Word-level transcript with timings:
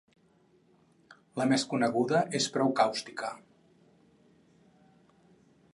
La 1.41 1.45
més 1.51 1.65
coneguda 1.73 2.23
és 2.41 2.49
prou 2.57 2.73
càustica. 2.81 3.31